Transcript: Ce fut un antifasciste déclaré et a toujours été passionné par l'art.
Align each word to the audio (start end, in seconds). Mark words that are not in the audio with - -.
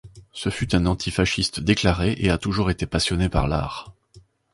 Ce 0.33 0.49
fut 0.49 0.73
un 0.73 0.87
antifasciste 0.87 1.59
déclaré 1.59 2.15
et 2.17 2.31
a 2.31 2.39
toujours 2.39 2.71
été 2.71 2.87
passionné 2.87 3.29
par 3.29 3.47
l'art. 3.47 3.93